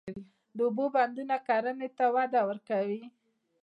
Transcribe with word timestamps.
د 0.55 0.57
اوبو 0.67 0.85
بندونه 0.95 1.35
کرنې 1.47 1.89
ته 1.97 2.05
وده 2.15 2.41
ورکوي. 2.49 3.03